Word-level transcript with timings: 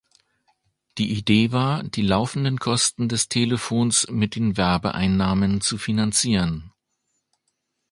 Die 0.97 1.11
Idee 1.11 1.51
war, 1.51 1.83
die 1.83 2.01
laufenden 2.01 2.57
Kosten 2.57 3.07
des 3.07 3.29
Telefons 3.29 4.07
mit 4.09 4.33
den 4.35 4.57
Werbeeinnahmen 4.57 5.61
zu 5.61 5.77
finanzieren. 5.77 6.73